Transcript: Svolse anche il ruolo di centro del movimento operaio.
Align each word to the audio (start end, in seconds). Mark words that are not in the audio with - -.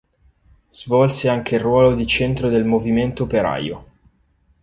Svolse 0.71 1.27
anche 1.29 1.53
il 1.53 1.61
ruolo 1.61 1.93
di 1.93 2.07
centro 2.07 2.49
del 2.49 2.65
movimento 2.65 3.21
operaio. 3.21 3.85